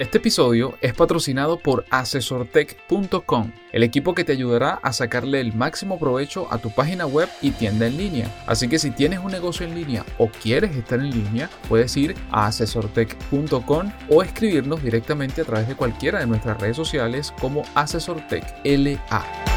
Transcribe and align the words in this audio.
Este 0.00 0.16
episodio 0.16 0.78
es 0.80 0.94
patrocinado 0.94 1.58
por 1.58 1.84
asesortech.com, 1.90 3.52
el 3.70 3.82
equipo 3.82 4.14
que 4.14 4.24
te 4.24 4.32
ayudará 4.32 4.80
a 4.82 4.94
sacarle 4.94 5.42
el 5.42 5.52
máximo 5.52 5.98
provecho 5.98 6.50
a 6.50 6.56
tu 6.56 6.70
página 6.70 7.04
web 7.04 7.28
y 7.42 7.50
tienda 7.50 7.86
en 7.86 7.98
línea. 7.98 8.34
Así 8.46 8.66
que 8.66 8.78
si 8.78 8.92
tienes 8.92 9.18
un 9.18 9.30
negocio 9.30 9.66
en 9.66 9.74
línea 9.74 10.06
o 10.16 10.30
quieres 10.30 10.74
estar 10.74 11.00
en 11.00 11.10
línea, 11.10 11.50
puedes 11.68 11.94
ir 11.98 12.14
a 12.30 12.46
asesortech.com 12.46 13.92
o 14.08 14.22
escribirnos 14.22 14.82
directamente 14.82 15.42
a 15.42 15.44
través 15.44 15.68
de 15.68 15.76
cualquiera 15.76 16.20
de 16.20 16.26
nuestras 16.26 16.58
redes 16.58 16.76
sociales 16.76 17.34
como 17.38 17.62
asesortechLA. 17.74 19.49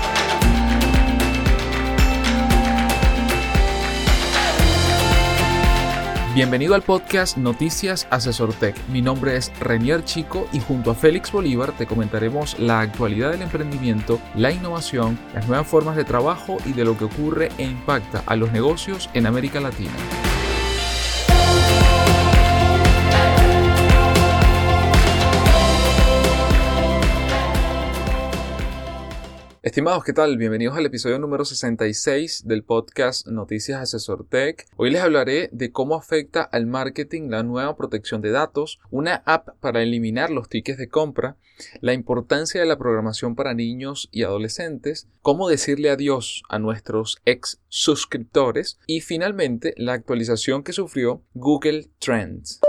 Bienvenido 6.34 6.74
al 6.74 6.82
podcast 6.82 7.38
Noticias 7.38 8.08
Asesor 8.10 8.56
Tech. 8.56 8.76
Mi 8.88 9.04
nombre 9.04 9.38
es 9.38 9.52
Renier 9.60 10.04
Chico 10.04 10.48
y 10.52 10.60
junto 10.60 10.90
a 10.90 10.96
Félix 10.96 11.32
Bolívar 11.32 11.74
te 11.74 11.86
comentaremos 11.86 12.58
la 12.58 12.80
actualidad 12.80 13.30
del 13.30 13.44
emprendimiento, 13.44 14.20
la 14.34 14.52
innovación, 14.52 15.20
las 15.36 15.48
nuevas 15.48 15.68
formas 15.68 15.96
de 15.96 16.06
trabajo 16.06 16.58
y 16.66 16.74
de 16.74 16.86
lo 16.86 16.98
que 16.98 17.06
ocurre 17.06 17.50
e 17.60 17.66
impacta 17.66 18.24
a 18.26 18.36
los 18.36 18.52
negocios 18.52 19.12
en 19.14 19.28
América 19.28 19.62
Latina. 19.62 19.94
Estimados, 29.64 30.04
¿qué 30.04 30.12
tal? 30.12 30.38
Bienvenidos 30.38 30.76
al 30.76 30.86
episodio 30.86 31.20
número 31.20 31.46
66 31.46 32.46
del 32.46 32.66
podcast 32.66 33.28
Noticias 33.28 33.80
Asesor 33.80 34.28
Tech. 34.28 34.68
Hoy 34.76 34.90
les 34.92 35.02
hablaré 35.02 35.48
de 35.54 35.72
cómo 35.72 35.96
afecta 35.96 36.44
al 36.44 36.68
marketing 36.68 37.30
la 37.30 37.44
nueva 37.44 37.78
protección 37.78 38.20
de 38.20 38.32
datos, 38.32 38.82
una 38.92 39.24
app 39.26 39.52
para 39.62 39.82
eliminar 39.82 40.32
los 40.32 40.50
tickets 40.50 40.78
de 40.78 40.90
compra, 40.90 41.38
la 41.80 41.94
importancia 41.94 42.60
de 42.60 42.68
la 42.68 42.78
programación 42.78 43.38
para 43.38 43.54
niños 43.54 44.10
y 44.12 44.24
adolescentes, 44.24 45.08
cómo 45.22 45.48
decirle 45.48 45.92
adiós 45.92 46.44
a 46.50 46.60
nuestros 46.60 47.22
ex 47.24 47.62
suscriptores 47.70 48.82
y 48.86 49.00
finalmente 49.00 49.74
la 49.78 49.94
actualización 49.94 50.64
que 50.64 50.74
sufrió 50.74 51.24
Google 51.36 51.88
Trends. 52.00 52.60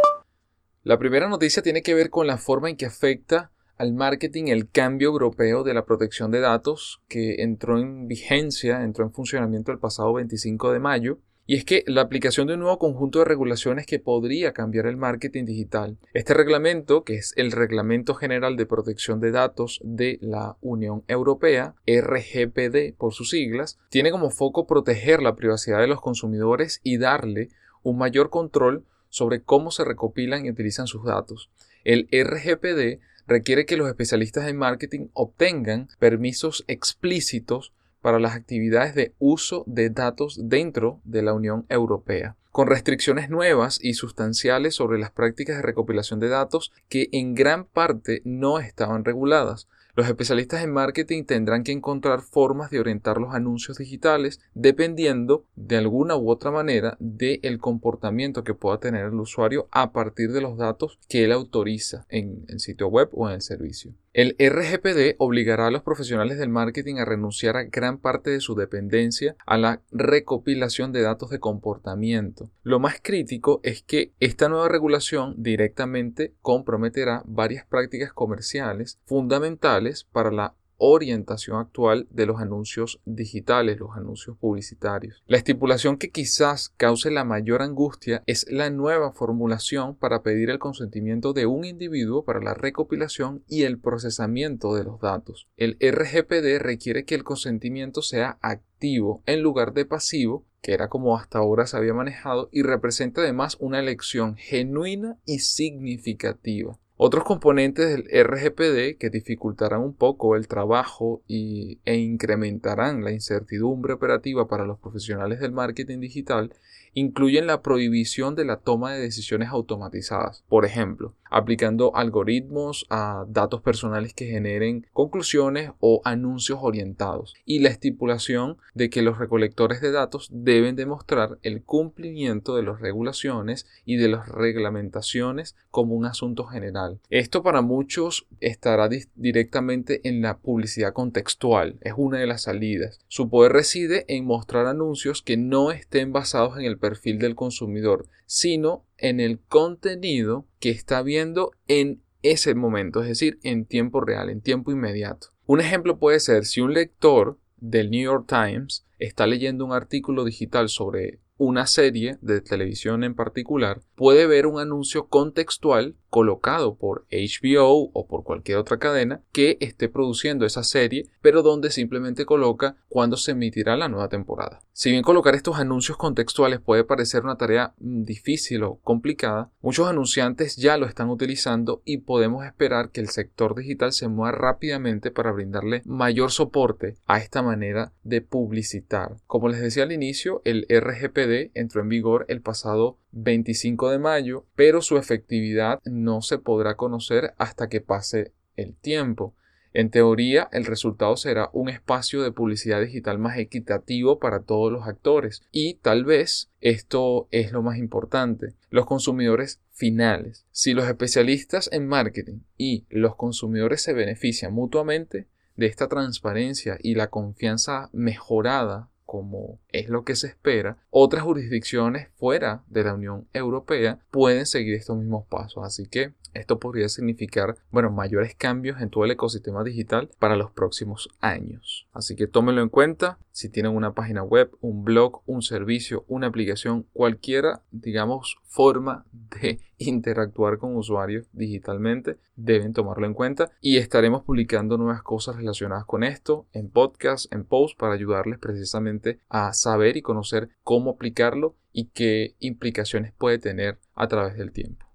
La 0.84 0.96
primera 0.98 1.28
noticia 1.28 1.60
tiene 1.60 1.82
que 1.82 1.94
ver 1.94 2.10
con 2.10 2.28
la 2.28 2.38
forma 2.38 2.70
en 2.70 2.76
que 2.76 2.86
afecta 2.86 3.50
al 3.76 3.92
marketing 3.92 4.44
el 4.48 4.70
cambio 4.70 5.08
europeo 5.08 5.64
de 5.64 5.74
la 5.74 5.84
protección 5.84 6.30
de 6.30 6.40
datos 6.40 7.02
que 7.08 7.42
entró 7.42 7.78
en 7.78 8.06
vigencia, 8.06 8.82
entró 8.82 9.04
en 9.04 9.12
funcionamiento 9.12 9.72
el 9.72 9.78
pasado 9.78 10.12
25 10.12 10.72
de 10.72 10.80
mayo. 10.80 11.18
Y 11.46 11.56
es 11.56 11.66
que 11.66 11.84
la 11.86 12.00
aplicación 12.00 12.46
de 12.46 12.54
un 12.54 12.60
nuevo 12.60 12.78
conjunto 12.78 13.18
de 13.18 13.26
regulaciones 13.26 13.84
que 13.84 13.98
podría 13.98 14.52
cambiar 14.52 14.86
el 14.86 14.96
marketing 14.96 15.44
digital. 15.44 15.98
Este 16.14 16.32
reglamento, 16.32 17.04
que 17.04 17.16
es 17.16 17.34
el 17.36 17.52
Reglamento 17.52 18.14
General 18.14 18.56
de 18.56 18.64
Protección 18.64 19.20
de 19.20 19.30
Datos 19.30 19.78
de 19.84 20.18
la 20.22 20.56
Unión 20.62 21.04
Europea, 21.06 21.74
RGPD 21.86 22.96
por 22.96 23.12
sus 23.12 23.28
siglas, 23.28 23.78
tiene 23.90 24.10
como 24.10 24.30
foco 24.30 24.66
proteger 24.66 25.20
la 25.20 25.36
privacidad 25.36 25.80
de 25.80 25.86
los 25.86 26.00
consumidores 26.00 26.80
y 26.82 26.96
darle 26.96 27.50
un 27.82 27.98
mayor 27.98 28.30
control 28.30 28.86
sobre 29.10 29.42
cómo 29.42 29.70
se 29.70 29.84
recopilan 29.84 30.46
y 30.46 30.50
utilizan 30.50 30.86
sus 30.86 31.04
datos. 31.04 31.50
El 31.84 32.08
RGPD 32.10 33.00
requiere 33.26 33.66
que 33.66 33.76
los 33.76 33.88
especialistas 33.88 34.48
en 34.48 34.56
marketing 34.56 35.08
obtengan 35.12 35.88
permisos 35.98 36.64
explícitos 36.68 37.72
para 38.00 38.18
las 38.18 38.34
actividades 38.34 38.94
de 38.94 39.14
uso 39.18 39.64
de 39.66 39.88
datos 39.88 40.38
dentro 40.48 41.00
de 41.04 41.22
la 41.22 41.32
Unión 41.32 41.64
Europea, 41.70 42.36
con 42.52 42.68
restricciones 42.68 43.30
nuevas 43.30 43.78
y 43.82 43.94
sustanciales 43.94 44.74
sobre 44.74 44.98
las 44.98 45.10
prácticas 45.10 45.56
de 45.56 45.62
recopilación 45.62 46.20
de 46.20 46.28
datos 46.28 46.70
que 46.90 47.08
en 47.12 47.34
gran 47.34 47.64
parte 47.64 48.20
no 48.24 48.58
estaban 48.58 49.06
reguladas, 49.06 49.68
los 49.96 50.08
especialistas 50.08 50.64
en 50.64 50.72
marketing 50.72 51.24
tendrán 51.24 51.62
que 51.62 51.72
encontrar 51.72 52.20
formas 52.20 52.70
de 52.70 52.80
orientar 52.80 53.18
los 53.18 53.34
anuncios 53.34 53.78
digitales 53.78 54.40
dependiendo 54.54 55.44
de 55.54 55.76
alguna 55.76 56.16
u 56.16 56.30
otra 56.30 56.50
manera 56.50 56.96
del 56.98 57.58
comportamiento 57.58 58.42
que 58.42 58.54
pueda 58.54 58.78
tener 58.78 59.06
el 59.06 59.20
usuario 59.20 59.68
a 59.70 59.92
partir 59.92 60.32
de 60.32 60.40
los 60.40 60.56
datos 60.56 60.98
que 61.08 61.24
él 61.24 61.32
autoriza 61.32 62.06
en 62.08 62.44
el 62.48 62.58
sitio 62.58 62.88
web 62.88 63.08
o 63.12 63.28
en 63.28 63.36
el 63.36 63.42
servicio. 63.42 63.94
El 64.14 64.36
RGPD 64.38 65.16
obligará 65.18 65.66
a 65.66 65.70
los 65.72 65.82
profesionales 65.82 66.38
del 66.38 66.48
marketing 66.48 66.98
a 66.98 67.04
renunciar 67.04 67.56
a 67.56 67.64
gran 67.64 67.98
parte 67.98 68.30
de 68.30 68.38
su 68.38 68.54
dependencia 68.54 69.34
a 69.44 69.58
la 69.58 69.82
recopilación 69.90 70.92
de 70.92 71.02
datos 71.02 71.30
de 71.30 71.40
comportamiento. 71.40 72.48
Lo 72.62 72.78
más 72.78 73.00
crítico 73.02 73.58
es 73.64 73.82
que 73.82 74.12
esta 74.20 74.48
nueva 74.48 74.68
regulación 74.68 75.34
directamente 75.38 76.32
comprometerá 76.42 77.24
varias 77.26 77.66
prácticas 77.66 78.12
comerciales 78.12 79.00
fundamentales 79.04 80.04
para 80.04 80.30
la 80.30 80.54
orientación 80.86 81.58
actual 81.58 82.06
de 82.10 82.26
los 82.26 82.40
anuncios 82.40 83.00
digitales, 83.04 83.78
los 83.78 83.96
anuncios 83.96 84.36
publicitarios. 84.36 85.22
La 85.26 85.36
estipulación 85.36 85.96
que 85.96 86.10
quizás 86.10 86.72
cause 86.76 87.10
la 87.10 87.24
mayor 87.24 87.62
angustia 87.62 88.22
es 88.26 88.46
la 88.50 88.70
nueva 88.70 89.12
formulación 89.12 89.96
para 89.96 90.22
pedir 90.22 90.50
el 90.50 90.58
consentimiento 90.58 91.32
de 91.32 91.46
un 91.46 91.64
individuo 91.64 92.24
para 92.24 92.40
la 92.40 92.54
recopilación 92.54 93.42
y 93.48 93.62
el 93.62 93.78
procesamiento 93.78 94.74
de 94.74 94.84
los 94.84 95.00
datos. 95.00 95.48
El 95.56 95.78
RGPD 95.80 96.58
requiere 96.60 97.04
que 97.04 97.14
el 97.14 97.24
consentimiento 97.24 98.02
sea 98.02 98.38
activo 98.42 99.22
en 99.26 99.42
lugar 99.42 99.72
de 99.72 99.86
pasivo 99.86 100.44
que 100.64 100.72
era 100.72 100.88
como 100.88 101.14
hasta 101.14 101.38
ahora 101.40 101.66
se 101.66 101.76
había 101.76 101.92
manejado 101.92 102.48
y 102.50 102.62
representa 102.62 103.20
además 103.20 103.58
una 103.60 103.80
elección 103.80 104.34
genuina 104.36 105.18
y 105.26 105.40
significativa. 105.40 106.78
Otros 106.96 107.24
componentes 107.24 107.88
del 107.88 108.24
RGPD 108.24 108.98
que 108.98 109.10
dificultarán 109.10 109.80
un 109.80 109.94
poco 109.94 110.36
el 110.36 110.46
trabajo 110.46 111.22
y, 111.26 111.80
e 111.84 111.96
incrementarán 111.96 113.02
la 113.02 113.10
incertidumbre 113.10 113.94
operativa 113.94 114.46
para 114.46 114.64
los 114.64 114.78
profesionales 114.78 115.40
del 115.40 115.50
marketing 115.50 115.98
digital 115.98 116.52
incluyen 116.94 117.46
la 117.46 117.60
prohibición 117.60 118.36
de 118.36 118.44
la 118.44 118.58
toma 118.58 118.92
de 118.92 119.00
decisiones 119.00 119.48
automatizadas. 119.48 120.44
Por 120.48 120.64
ejemplo, 120.64 121.14
aplicando 121.28 121.96
algoritmos 121.96 122.86
a 122.90 123.24
datos 123.28 123.60
personales 123.60 124.14
que 124.14 124.26
generen 124.26 124.86
conclusiones 124.92 125.72
o 125.80 126.00
anuncios 126.04 126.60
orientados 126.62 127.34
y 127.44 127.58
la 127.58 127.70
estipulación 127.70 128.56
de 128.74 128.88
que 128.88 129.02
los 129.02 129.18
recolectores 129.18 129.80
de 129.80 129.90
datos 129.90 130.28
deben 130.30 130.76
demostrar 130.76 131.38
el 131.42 131.62
cumplimiento 131.62 132.54
de 132.54 132.62
las 132.62 132.80
regulaciones 132.80 133.66
y 133.84 133.96
de 133.96 134.08
las 134.08 134.28
reglamentaciones 134.28 135.56
como 135.70 135.96
un 135.96 136.06
asunto 136.06 136.44
general. 136.44 136.83
Esto 137.10 137.42
para 137.42 137.62
muchos 137.62 138.26
estará 138.40 138.88
directamente 139.14 140.00
en 140.04 140.22
la 140.22 140.38
publicidad 140.38 140.92
contextual, 140.92 141.78
es 141.80 141.94
una 141.96 142.18
de 142.18 142.26
las 142.26 142.42
salidas. 142.42 142.98
Su 143.08 143.28
poder 143.28 143.52
reside 143.52 144.04
en 144.08 144.24
mostrar 144.24 144.66
anuncios 144.66 145.22
que 145.22 145.36
no 145.36 145.70
estén 145.70 146.12
basados 146.12 146.58
en 146.58 146.64
el 146.64 146.78
perfil 146.78 147.18
del 147.18 147.34
consumidor, 147.34 148.06
sino 148.26 148.84
en 148.98 149.20
el 149.20 149.40
contenido 149.40 150.46
que 150.60 150.70
está 150.70 151.02
viendo 151.02 151.52
en 151.68 152.02
ese 152.22 152.54
momento, 152.54 153.02
es 153.02 153.08
decir, 153.08 153.38
en 153.42 153.66
tiempo 153.66 154.00
real, 154.00 154.30
en 154.30 154.40
tiempo 154.40 154.72
inmediato. 154.72 155.28
Un 155.46 155.60
ejemplo 155.60 155.98
puede 155.98 156.20
ser 156.20 156.46
si 156.46 156.62
un 156.62 156.72
lector 156.72 157.38
del 157.58 157.90
New 157.90 158.02
York 158.02 158.26
Times 158.26 158.86
está 158.98 159.26
leyendo 159.26 159.64
un 159.64 159.72
artículo 159.72 160.24
digital 160.24 160.68
sobre 160.68 161.20
una 161.36 161.66
serie 161.66 162.18
de 162.20 162.40
televisión 162.40 163.04
en 163.04 163.14
particular, 163.14 163.80
puede 163.94 164.26
ver 164.26 164.46
un 164.46 164.60
anuncio 164.60 165.06
contextual 165.08 165.96
colocado 166.14 166.76
por 166.76 167.06
HBO 167.10 167.90
o 167.92 168.06
por 168.06 168.22
cualquier 168.22 168.58
otra 168.58 168.78
cadena 168.78 169.20
que 169.32 169.56
esté 169.58 169.88
produciendo 169.88 170.46
esa 170.46 170.62
serie, 170.62 171.08
pero 171.20 171.42
donde 171.42 171.72
simplemente 171.72 172.24
coloca 172.24 172.76
cuándo 172.88 173.16
se 173.16 173.32
emitirá 173.32 173.76
la 173.76 173.88
nueva 173.88 174.08
temporada. 174.08 174.60
Si 174.72 174.92
bien 174.92 175.02
colocar 175.02 175.34
estos 175.34 175.58
anuncios 175.58 175.98
contextuales 175.98 176.60
puede 176.60 176.84
parecer 176.84 177.24
una 177.24 177.36
tarea 177.36 177.74
mm, 177.78 178.04
difícil 178.04 178.62
o 178.62 178.76
complicada, 178.76 179.50
muchos 179.60 179.88
anunciantes 179.88 180.54
ya 180.54 180.76
lo 180.78 180.86
están 180.86 181.10
utilizando 181.10 181.82
y 181.84 181.98
podemos 181.98 182.44
esperar 182.44 182.90
que 182.90 183.00
el 183.00 183.08
sector 183.08 183.56
digital 183.56 183.92
se 183.92 184.06
mueva 184.06 184.30
rápidamente 184.30 185.10
para 185.10 185.32
brindarle 185.32 185.82
mayor 185.84 186.30
soporte 186.30 186.96
a 187.06 187.18
esta 187.18 187.42
manera 187.42 187.92
de 188.04 188.20
publicitar. 188.20 189.16
Como 189.26 189.48
les 189.48 189.60
decía 189.60 189.82
al 189.82 189.90
inicio, 189.90 190.42
el 190.44 190.64
RGPD 190.68 191.23
entró 191.54 191.80
en 191.82 191.88
vigor 191.88 192.26
el 192.28 192.40
pasado 192.40 192.98
25 193.12 193.90
de 193.90 193.98
mayo, 193.98 194.46
pero 194.54 194.82
su 194.82 194.96
efectividad 194.96 195.80
no 195.84 196.22
se 196.22 196.38
podrá 196.38 196.76
conocer 196.76 197.34
hasta 197.38 197.68
que 197.68 197.80
pase 197.80 198.32
el 198.56 198.74
tiempo. 198.74 199.34
En 199.72 199.90
teoría, 199.90 200.48
el 200.52 200.66
resultado 200.66 201.16
será 201.16 201.50
un 201.52 201.68
espacio 201.68 202.22
de 202.22 202.30
publicidad 202.30 202.80
digital 202.80 203.18
más 203.18 203.38
equitativo 203.38 204.20
para 204.20 204.44
todos 204.44 204.70
los 204.70 204.86
actores. 204.86 205.42
Y 205.50 205.74
tal 205.74 206.04
vez 206.04 206.52
esto 206.60 207.26
es 207.32 207.50
lo 207.50 207.60
más 207.60 207.76
importante, 207.76 208.54
los 208.70 208.86
consumidores 208.86 209.60
finales. 209.72 210.46
Si 210.52 210.74
los 210.74 210.86
especialistas 210.86 211.68
en 211.72 211.88
marketing 211.88 212.42
y 212.56 212.86
los 212.88 213.16
consumidores 213.16 213.82
se 213.82 213.94
benefician 213.94 214.54
mutuamente 214.54 215.26
de 215.56 215.66
esta 215.66 215.88
transparencia 215.88 216.78
y 216.80 216.94
la 216.94 217.10
confianza 217.10 217.90
mejorada 217.92 218.90
como 219.14 219.60
es 219.70 219.88
lo 219.88 220.02
que 220.02 220.16
se 220.16 220.26
espera, 220.26 220.76
otras 220.90 221.22
jurisdicciones 221.22 222.08
fuera 222.16 222.64
de 222.66 222.82
la 222.82 222.94
Unión 222.94 223.28
Europea 223.32 224.00
pueden 224.10 224.44
seguir 224.44 224.74
estos 224.74 224.98
mismos 224.98 225.24
pasos. 225.26 225.62
Así 225.64 225.86
que 225.86 226.14
Esto 226.34 226.58
podría 226.58 226.88
significar, 226.88 227.56
bueno, 227.70 227.90
mayores 227.90 228.34
cambios 228.34 228.80
en 228.80 228.90
todo 228.90 229.04
el 229.04 229.12
ecosistema 229.12 229.62
digital 229.62 230.10
para 230.18 230.36
los 230.36 230.50
próximos 230.50 231.08
años. 231.20 231.86
Así 231.92 232.16
que 232.16 232.26
tómenlo 232.26 232.60
en 232.62 232.68
cuenta. 232.68 233.18
Si 233.30 233.48
tienen 233.48 233.74
una 233.74 233.94
página 233.94 234.22
web, 234.22 234.50
un 234.60 234.84
blog, 234.84 235.22
un 235.26 235.42
servicio, 235.42 236.04
una 236.08 236.26
aplicación, 236.26 236.86
cualquiera, 236.92 237.62
digamos, 237.70 238.36
forma 238.44 239.06
de 239.12 239.60
interactuar 239.78 240.58
con 240.58 240.76
usuarios 240.76 241.26
digitalmente, 241.32 242.16
deben 242.36 242.72
tomarlo 242.72 243.06
en 243.06 243.14
cuenta 243.14 243.50
y 243.60 243.76
estaremos 243.78 244.22
publicando 244.22 244.76
nuevas 244.76 245.02
cosas 245.02 245.36
relacionadas 245.36 245.84
con 245.84 246.04
esto 246.04 246.46
en 246.52 246.68
podcast, 246.68 247.32
en 247.32 247.44
post 247.44 247.78
para 247.78 247.94
ayudarles 247.94 248.38
precisamente 248.38 249.20
a 249.28 249.52
saber 249.52 249.96
y 249.96 250.02
conocer 250.02 250.48
cómo 250.62 250.92
aplicarlo 250.92 251.54
y 251.72 251.86
qué 251.86 252.34
implicaciones 252.38 253.12
puede 253.12 253.38
tener 253.38 253.78
a 253.94 254.08
través 254.08 254.36
del 254.36 254.52
tiempo. 254.52 254.86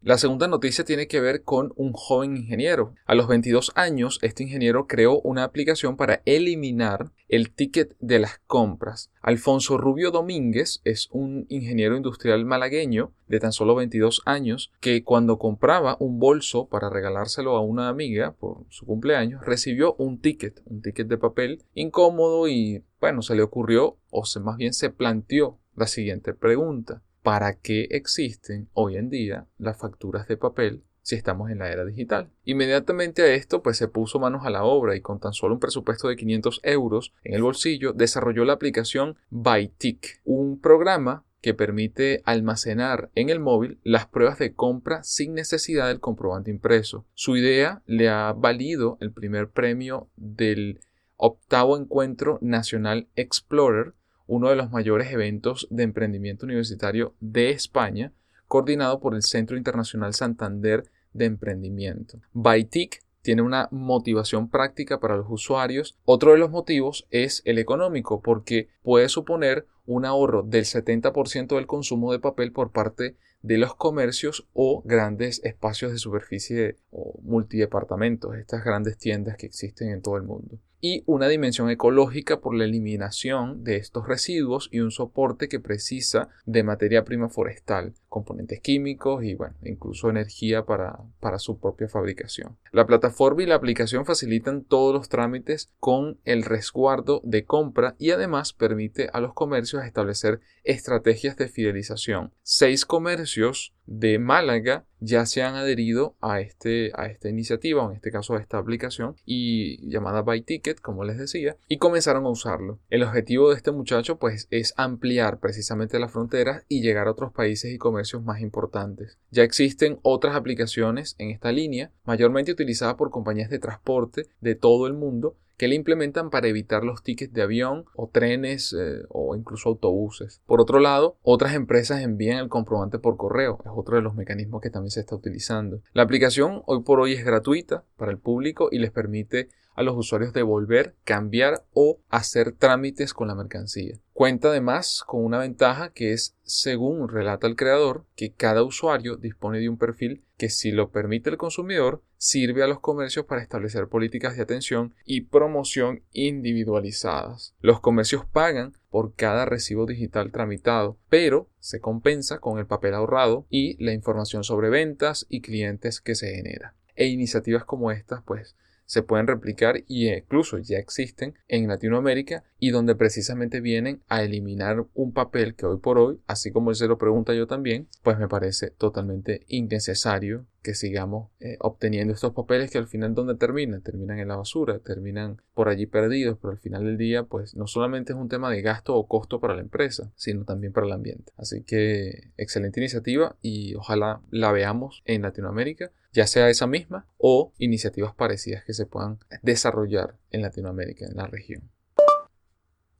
La 0.00 0.16
segunda 0.16 0.46
noticia 0.46 0.84
tiene 0.84 1.08
que 1.08 1.20
ver 1.20 1.42
con 1.42 1.72
un 1.74 1.92
joven 1.92 2.36
ingeniero. 2.36 2.94
A 3.04 3.16
los 3.16 3.26
22 3.26 3.72
años, 3.74 4.20
este 4.22 4.44
ingeniero 4.44 4.86
creó 4.86 5.20
una 5.22 5.42
aplicación 5.42 5.96
para 5.96 6.22
eliminar 6.24 7.10
el 7.28 7.50
ticket 7.50 7.96
de 7.98 8.20
las 8.20 8.38
compras. 8.46 9.10
Alfonso 9.22 9.76
Rubio 9.76 10.12
Domínguez 10.12 10.80
es 10.84 11.08
un 11.10 11.46
ingeniero 11.48 11.96
industrial 11.96 12.44
malagueño 12.44 13.12
de 13.26 13.40
tan 13.40 13.52
solo 13.52 13.74
22 13.74 14.22
años 14.24 14.70
que 14.78 15.02
cuando 15.02 15.36
compraba 15.36 15.96
un 15.98 16.20
bolso 16.20 16.68
para 16.68 16.90
regalárselo 16.90 17.56
a 17.56 17.60
una 17.60 17.88
amiga 17.88 18.36
por 18.38 18.66
su 18.70 18.86
cumpleaños 18.86 19.44
recibió 19.44 19.96
un 19.98 20.20
ticket, 20.20 20.62
un 20.66 20.80
ticket 20.80 21.08
de 21.08 21.18
papel 21.18 21.64
incómodo 21.74 22.46
y 22.46 22.84
bueno, 23.00 23.20
se 23.20 23.34
le 23.34 23.42
ocurrió 23.42 23.98
o 24.10 24.22
más 24.42 24.56
bien 24.58 24.74
se 24.74 24.90
planteó 24.90 25.58
la 25.74 25.88
siguiente 25.88 26.34
pregunta 26.34 27.02
para 27.28 27.58
qué 27.58 27.88
existen 27.90 28.70
hoy 28.72 28.96
en 28.96 29.10
día 29.10 29.44
las 29.58 29.76
facturas 29.76 30.26
de 30.28 30.38
papel 30.38 30.82
si 31.02 31.14
estamos 31.14 31.50
en 31.50 31.58
la 31.58 31.70
era 31.70 31.84
digital. 31.84 32.30
Inmediatamente 32.46 33.20
a 33.20 33.34
esto, 33.34 33.62
pues 33.62 33.76
se 33.76 33.86
puso 33.86 34.18
manos 34.18 34.46
a 34.46 34.50
la 34.50 34.64
obra 34.64 34.96
y 34.96 35.02
con 35.02 35.20
tan 35.20 35.34
solo 35.34 35.52
un 35.52 35.60
presupuesto 35.60 36.08
de 36.08 36.16
500 36.16 36.60
euros 36.62 37.12
en 37.24 37.34
el 37.34 37.42
bolsillo, 37.42 37.92
desarrolló 37.92 38.46
la 38.46 38.54
aplicación 38.54 39.18
ByTick, 39.28 40.22
un 40.24 40.58
programa 40.58 41.26
que 41.42 41.52
permite 41.52 42.22
almacenar 42.24 43.10
en 43.14 43.28
el 43.28 43.40
móvil 43.40 43.78
las 43.82 44.06
pruebas 44.06 44.38
de 44.38 44.54
compra 44.54 45.02
sin 45.02 45.34
necesidad 45.34 45.88
del 45.88 46.00
comprobante 46.00 46.50
impreso. 46.50 47.04
Su 47.12 47.36
idea 47.36 47.82
le 47.84 48.08
ha 48.08 48.32
valido 48.32 48.96
el 49.02 49.12
primer 49.12 49.50
premio 49.50 50.08
del 50.16 50.80
octavo 51.18 51.76
encuentro 51.76 52.38
nacional 52.40 53.06
Explorer 53.16 53.92
uno 54.28 54.50
de 54.50 54.56
los 54.56 54.70
mayores 54.70 55.10
eventos 55.10 55.66
de 55.70 55.82
emprendimiento 55.82 56.46
universitario 56.46 57.14
de 57.18 57.50
España, 57.50 58.12
coordinado 58.46 59.00
por 59.00 59.14
el 59.14 59.22
Centro 59.22 59.56
Internacional 59.56 60.14
Santander 60.14 60.84
de 61.12 61.24
Emprendimiento. 61.24 62.20
ByTic 62.34 63.02
tiene 63.22 63.42
una 63.42 63.68
motivación 63.72 64.48
práctica 64.48 65.00
para 65.00 65.16
los 65.16 65.26
usuarios. 65.28 65.98
Otro 66.04 66.32
de 66.32 66.38
los 66.38 66.50
motivos 66.50 67.06
es 67.10 67.42
el 67.44 67.58
económico, 67.58 68.20
porque 68.20 68.68
puede 68.82 69.08
suponer 69.08 69.66
un 69.86 70.04
ahorro 70.04 70.42
del 70.42 70.64
70% 70.64 71.56
del 71.56 71.66
consumo 71.66 72.12
de 72.12 72.20
papel 72.20 72.52
por 72.52 72.70
parte 72.70 73.16
de 73.42 73.56
los 73.56 73.74
comercios 73.74 74.46
o 74.52 74.82
grandes 74.84 75.40
espacios 75.42 75.92
de 75.92 75.98
superficie 75.98 76.76
o 76.90 77.18
multidepartamentos, 77.22 78.36
estas 78.36 78.62
grandes 78.64 78.98
tiendas 78.98 79.36
que 79.36 79.46
existen 79.46 79.90
en 79.90 80.02
todo 80.02 80.16
el 80.16 80.24
mundo 80.24 80.58
y 80.80 81.02
una 81.06 81.28
dimensión 81.28 81.70
ecológica 81.70 82.40
por 82.40 82.54
la 82.54 82.64
eliminación 82.64 83.64
de 83.64 83.76
estos 83.76 84.06
residuos 84.06 84.68
y 84.70 84.80
un 84.80 84.90
soporte 84.90 85.48
que 85.48 85.60
precisa 85.60 86.28
de 86.46 86.62
materia 86.62 87.04
prima 87.04 87.28
forestal, 87.28 87.94
componentes 88.08 88.60
químicos 88.60 89.22
y 89.22 89.34
bueno, 89.34 89.54
incluso 89.62 90.10
energía 90.10 90.64
para, 90.64 90.98
para 91.20 91.38
su 91.38 91.58
propia 91.58 91.88
fabricación. 91.88 92.56
La 92.72 92.86
plataforma 92.86 93.42
y 93.42 93.46
la 93.46 93.54
aplicación 93.54 94.04
facilitan 94.04 94.64
todos 94.64 94.94
los 94.94 95.08
trámites 95.08 95.70
con 95.78 96.18
el 96.24 96.42
resguardo 96.42 97.20
de 97.24 97.44
compra 97.44 97.94
y 97.98 98.10
además 98.10 98.52
permite 98.52 99.08
a 99.12 99.20
los 99.20 99.34
comercios 99.34 99.84
establecer 99.84 100.40
estrategias 100.64 101.36
de 101.36 101.48
fidelización. 101.48 102.32
Seis 102.42 102.84
comercios 102.84 103.74
de 103.88 104.18
Málaga 104.18 104.84
ya 105.00 105.24
se 105.26 105.42
han 105.42 105.54
adherido 105.54 106.16
a, 106.20 106.40
este, 106.40 106.90
a 106.94 107.06
esta 107.06 107.28
iniciativa, 107.28 107.82
o 107.82 107.90
en 107.90 107.96
este 107.96 108.10
caso 108.10 108.34
a 108.34 108.40
esta 108.40 108.58
aplicación, 108.58 109.16
y 109.24 109.88
llamada 109.88 110.22
Buy 110.22 110.42
Ticket, 110.42 110.80
como 110.80 111.04
les 111.04 111.18
decía, 111.18 111.56
y 111.68 111.78
comenzaron 111.78 112.26
a 112.26 112.30
usarlo. 112.30 112.80
El 112.90 113.02
objetivo 113.02 113.48
de 113.48 113.56
este 113.56 113.70
muchacho 113.72 114.18
pues 114.18 114.46
es 114.50 114.74
ampliar 114.76 115.38
precisamente 115.40 115.98
las 115.98 116.12
fronteras 116.12 116.64
y 116.68 116.82
llegar 116.82 117.06
a 117.06 117.12
otros 117.12 117.32
países 117.32 117.72
y 117.72 117.78
comercios 117.78 117.98
más 118.16 118.40
importantes. 118.40 119.18
Ya 119.30 119.42
existen 119.42 119.98
otras 120.02 120.34
aplicaciones 120.34 121.14
en 121.18 121.30
esta 121.30 121.52
línea, 121.52 121.90
mayormente 122.04 122.52
utilizadas 122.52 122.94
por 122.94 123.10
compañías 123.10 123.50
de 123.50 123.58
transporte 123.58 124.26
de 124.40 124.54
todo 124.54 124.86
el 124.86 124.94
mundo, 124.94 125.36
que 125.58 125.68
le 125.68 125.74
implementan 125.74 126.30
para 126.30 126.46
evitar 126.46 126.84
los 126.84 127.02
tickets 127.02 127.34
de 127.34 127.42
avión 127.42 127.84
o 127.94 128.08
trenes 128.08 128.72
eh, 128.72 129.02
o 129.08 129.34
incluso 129.34 129.68
autobuses. 129.68 130.40
Por 130.46 130.60
otro 130.60 130.78
lado, 130.78 131.16
otras 131.22 131.54
empresas 131.54 132.00
envían 132.00 132.38
el 132.38 132.48
comprobante 132.48 133.00
por 133.00 133.16
correo, 133.16 133.58
es 133.64 133.70
otro 133.74 133.96
de 133.96 134.02
los 134.02 134.14
mecanismos 134.14 134.62
que 134.62 134.70
también 134.70 134.92
se 134.92 135.00
está 135.00 135.16
utilizando. 135.16 135.80
La 135.92 136.04
aplicación 136.04 136.62
hoy 136.66 136.82
por 136.82 137.00
hoy 137.00 137.12
es 137.12 137.24
gratuita 137.24 137.82
para 137.96 138.12
el 138.12 138.18
público 138.18 138.68
y 138.70 138.78
les 138.78 138.92
permite 138.92 139.48
a 139.78 139.84
los 139.84 139.96
usuarios 139.96 140.32
devolver, 140.32 140.96
cambiar 141.04 141.64
o 141.72 142.00
hacer 142.08 142.50
trámites 142.50 143.14
con 143.14 143.28
la 143.28 143.36
mercancía. 143.36 144.00
Cuenta 144.12 144.48
además 144.48 145.04
con 145.06 145.24
una 145.24 145.38
ventaja 145.38 145.90
que 145.90 146.12
es, 146.12 146.34
según 146.42 147.08
relata 147.08 147.46
el 147.46 147.54
creador, 147.54 148.04
que 148.16 148.32
cada 148.32 148.64
usuario 148.64 149.14
dispone 149.14 149.60
de 149.60 149.68
un 149.68 149.78
perfil 149.78 150.24
que 150.36 150.50
si 150.50 150.72
lo 150.72 150.90
permite 150.90 151.30
el 151.30 151.36
consumidor, 151.36 152.02
sirve 152.16 152.64
a 152.64 152.66
los 152.66 152.80
comercios 152.80 153.26
para 153.26 153.40
establecer 153.40 153.86
políticas 153.86 154.36
de 154.36 154.42
atención 154.42 154.96
y 155.04 155.20
promoción 155.20 156.02
individualizadas. 156.10 157.54
Los 157.60 157.78
comercios 157.78 158.24
pagan 158.24 158.76
por 158.90 159.14
cada 159.14 159.44
recibo 159.44 159.86
digital 159.86 160.32
tramitado, 160.32 160.98
pero 161.08 161.48
se 161.60 161.78
compensa 161.78 162.40
con 162.40 162.58
el 162.58 162.66
papel 162.66 162.94
ahorrado 162.94 163.46
y 163.48 163.80
la 163.80 163.92
información 163.92 164.42
sobre 164.42 164.70
ventas 164.70 165.24
y 165.28 165.40
clientes 165.40 166.00
que 166.00 166.16
se 166.16 166.34
genera. 166.34 166.74
E 166.96 167.06
iniciativas 167.06 167.64
como 167.64 167.92
estas, 167.92 168.24
pues, 168.24 168.56
se 168.88 169.02
pueden 169.02 169.26
replicar 169.26 169.84
y 169.86 170.08
incluso 170.08 170.56
ya 170.56 170.78
existen 170.78 171.34
en 171.46 171.68
Latinoamérica 171.68 172.44
y 172.58 172.70
donde 172.70 172.94
precisamente 172.94 173.60
vienen 173.60 174.00
a 174.08 174.22
eliminar 174.22 174.86
un 174.94 175.12
papel 175.12 175.54
que 175.54 175.66
hoy 175.66 175.76
por 175.76 175.98
hoy, 175.98 176.20
así 176.26 176.50
como 176.52 176.70
él 176.70 176.76
se 176.76 176.88
lo 176.88 176.96
pregunta 176.96 177.34
yo 177.34 177.46
también, 177.46 177.86
pues 178.02 178.18
me 178.18 178.28
parece 178.28 178.70
totalmente 178.70 179.44
innecesario 179.46 180.46
que 180.62 180.74
sigamos 180.74 181.30
eh, 181.38 181.58
obteniendo 181.60 182.14
estos 182.14 182.32
papeles 182.32 182.70
que 182.70 182.78
al 182.78 182.88
final 182.88 183.14
donde 183.14 183.34
terminan, 183.34 183.82
terminan 183.82 184.20
en 184.20 184.28
la 184.28 184.36
basura, 184.36 184.78
terminan 184.78 185.42
por 185.52 185.68
allí 185.68 185.84
perdidos, 185.84 186.38
pero 186.40 186.52
al 186.52 186.58
final 186.58 186.84
del 186.84 186.96
día 186.96 187.24
pues 187.24 187.54
no 187.54 187.66
solamente 187.66 188.14
es 188.14 188.18
un 188.18 188.28
tema 188.30 188.50
de 188.50 188.62
gasto 188.62 188.96
o 188.96 189.06
costo 189.06 189.38
para 189.38 189.54
la 189.54 189.60
empresa, 189.60 190.10
sino 190.16 190.44
también 190.44 190.72
para 190.72 190.86
el 190.86 190.92
ambiente. 190.94 191.32
Así 191.36 191.62
que 191.62 192.32
excelente 192.38 192.80
iniciativa 192.80 193.36
y 193.42 193.74
ojalá 193.74 194.22
la 194.30 194.50
veamos 194.50 195.02
en 195.04 195.22
Latinoamérica 195.22 195.92
ya 196.12 196.26
sea 196.26 196.48
esa 196.48 196.66
misma 196.66 197.06
o 197.18 197.52
iniciativas 197.58 198.14
parecidas 198.14 198.64
que 198.64 198.74
se 198.74 198.86
puedan 198.86 199.18
desarrollar 199.42 200.16
en 200.30 200.42
Latinoamérica, 200.42 201.06
en 201.06 201.16
la 201.16 201.26
región. 201.26 201.70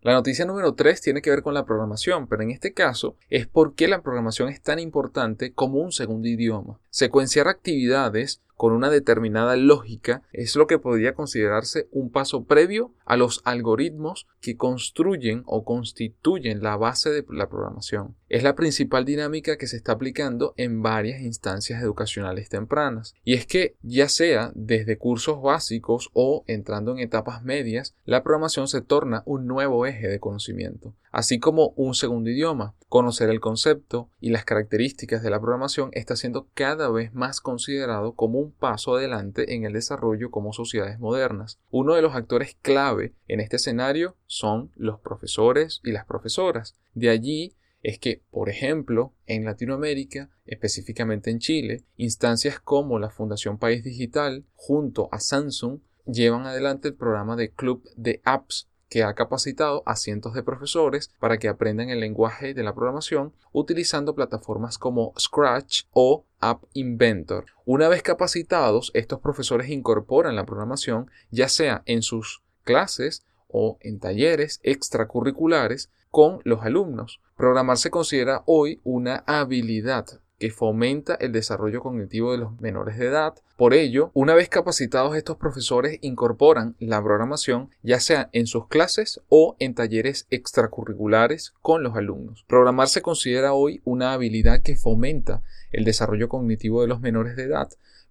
La 0.00 0.12
noticia 0.12 0.44
número 0.44 0.74
3 0.74 1.00
tiene 1.00 1.22
que 1.22 1.30
ver 1.30 1.42
con 1.42 1.54
la 1.54 1.64
programación, 1.64 2.28
pero 2.28 2.42
en 2.42 2.52
este 2.52 2.72
caso 2.72 3.16
es 3.30 3.48
por 3.48 3.74
qué 3.74 3.88
la 3.88 4.00
programación 4.00 4.48
es 4.48 4.62
tan 4.62 4.78
importante 4.78 5.52
como 5.52 5.80
un 5.80 5.90
segundo 5.90 6.28
idioma. 6.28 6.78
Secuenciar 6.90 7.48
actividades 7.48 8.40
con 8.58 8.72
una 8.72 8.90
determinada 8.90 9.54
lógica 9.54 10.22
es 10.32 10.56
lo 10.56 10.66
que 10.66 10.80
podría 10.80 11.14
considerarse 11.14 11.86
un 11.92 12.10
paso 12.10 12.44
previo 12.44 12.92
a 13.04 13.16
los 13.16 13.40
algoritmos 13.44 14.26
que 14.40 14.56
construyen 14.56 15.44
o 15.46 15.64
constituyen 15.64 16.60
la 16.60 16.76
base 16.76 17.10
de 17.10 17.24
la 17.30 17.48
programación. 17.48 18.16
Es 18.28 18.42
la 18.42 18.56
principal 18.56 19.04
dinámica 19.04 19.58
que 19.58 19.68
se 19.68 19.76
está 19.76 19.92
aplicando 19.92 20.54
en 20.56 20.82
varias 20.82 21.20
instancias 21.22 21.80
educacionales 21.80 22.48
tempranas. 22.48 23.14
Y 23.22 23.34
es 23.34 23.46
que 23.46 23.76
ya 23.82 24.08
sea 24.08 24.50
desde 24.56 24.98
cursos 24.98 25.40
básicos 25.40 26.10
o 26.12 26.42
entrando 26.48 26.90
en 26.90 26.98
etapas 26.98 27.44
medias, 27.44 27.94
la 28.06 28.24
programación 28.24 28.66
se 28.66 28.82
torna 28.82 29.22
un 29.24 29.46
nuevo 29.46 29.86
eje 29.86 30.08
de 30.08 30.18
conocimiento 30.18 30.96
así 31.10 31.38
como 31.38 31.68
un 31.76 31.94
segundo 31.94 32.30
idioma. 32.30 32.74
Conocer 32.88 33.28
el 33.28 33.40
concepto 33.40 34.10
y 34.20 34.30
las 34.30 34.44
características 34.44 35.22
de 35.22 35.30
la 35.30 35.40
programación 35.40 35.90
está 35.92 36.16
siendo 36.16 36.48
cada 36.54 36.88
vez 36.90 37.12
más 37.12 37.40
considerado 37.40 38.14
como 38.14 38.38
un 38.38 38.52
paso 38.52 38.96
adelante 38.96 39.54
en 39.54 39.64
el 39.64 39.74
desarrollo 39.74 40.30
como 40.30 40.52
sociedades 40.52 40.98
modernas. 40.98 41.58
Uno 41.70 41.94
de 41.94 42.02
los 42.02 42.14
actores 42.14 42.56
clave 42.62 43.14
en 43.26 43.40
este 43.40 43.56
escenario 43.56 44.16
son 44.26 44.72
los 44.74 45.00
profesores 45.00 45.80
y 45.84 45.92
las 45.92 46.06
profesoras. 46.06 46.76
De 46.94 47.10
allí 47.10 47.54
es 47.82 47.98
que, 47.98 48.22
por 48.30 48.48
ejemplo, 48.48 49.14
en 49.26 49.44
Latinoamérica, 49.44 50.30
específicamente 50.46 51.30
en 51.30 51.38
Chile, 51.38 51.84
instancias 51.96 52.58
como 52.58 52.98
la 52.98 53.10
Fundación 53.10 53.58
País 53.58 53.84
Digital 53.84 54.44
junto 54.54 55.08
a 55.12 55.20
Samsung 55.20 55.80
llevan 56.06 56.46
adelante 56.46 56.88
el 56.88 56.94
programa 56.94 57.36
de 57.36 57.50
Club 57.50 57.88
de 57.96 58.20
Apps 58.24 58.67
que 58.88 59.02
ha 59.02 59.14
capacitado 59.14 59.82
a 59.86 59.96
cientos 59.96 60.34
de 60.34 60.42
profesores 60.42 61.10
para 61.20 61.38
que 61.38 61.48
aprendan 61.48 61.90
el 61.90 62.00
lenguaje 62.00 62.54
de 62.54 62.62
la 62.62 62.74
programación 62.74 63.32
utilizando 63.52 64.14
plataformas 64.14 64.78
como 64.78 65.12
Scratch 65.18 65.84
o 65.92 66.24
App 66.40 66.64
Inventor. 66.72 67.46
Una 67.64 67.88
vez 67.88 68.02
capacitados, 68.02 68.90
estos 68.94 69.20
profesores 69.20 69.68
incorporan 69.68 70.36
la 70.36 70.46
programación 70.46 71.10
ya 71.30 71.48
sea 71.48 71.82
en 71.86 72.02
sus 72.02 72.42
clases 72.64 73.24
o 73.48 73.78
en 73.80 73.98
talleres 73.98 74.60
extracurriculares 74.62 75.90
con 76.10 76.40
los 76.44 76.62
alumnos. 76.62 77.20
Programar 77.36 77.78
se 77.78 77.90
considera 77.90 78.42
hoy 78.46 78.80
una 78.84 79.24
habilidad 79.26 80.20
que 80.38 80.50
fomenta 80.50 81.14
el 81.14 81.32
desarrollo 81.32 81.80
cognitivo 81.80 82.32
de 82.32 82.38
los 82.38 82.60
menores 82.60 82.98
de 82.98 83.06
edad. 83.06 83.34
Por 83.56 83.74
ello, 83.74 84.10
una 84.14 84.34
vez 84.34 84.48
capacitados 84.48 85.16
estos 85.16 85.36
profesores 85.36 85.98
incorporan 86.00 86.76
la 86.78 87.02
programación 87.02 87.70
ya 87.82 88.00
sea 88.00 88.30
en 88.32 88.46
sus 88.46 88.68
clases 88.68 89.20
o 89.28 89.56
en 89.58 89.74
talleres 89.74 90.26
extracurriculares 90.30 91.54
con 91.60 91.82
los 91.82 91.96
alumnos. 91.96 92.44
Programar 92.48 92.88
se 92.88 93.02
considera 93.02 93.52
hoy 93.52 93.80
una 93.84 94.12
habilidad 94.12 94.62
que 94.62 94.76
fomenta 94.76 95.42
el 95.72 95.84
desarrollo 95.84 96.28
cognitivo 96.28 96.82
de 96.82 96.88
los 96.88 97.00
menores 97.00 97.36
de 97.36 97.44
edad, 97.44 97.68